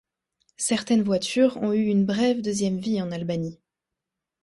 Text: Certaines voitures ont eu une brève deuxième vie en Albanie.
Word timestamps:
Certaines 0.57 1.03
voitures 1.03 1.57
ont 1.57 1.73
eu 1.73 1.85
une 1.85 2.07
brève 2.07 2.41
deuxième 2.41 2.79
vie 2.79 3.03
en 3.03 3.11
Albanie. 3.11 3.59